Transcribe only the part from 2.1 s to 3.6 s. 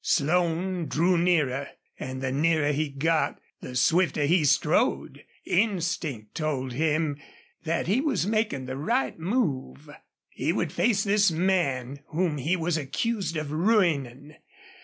the nearer he got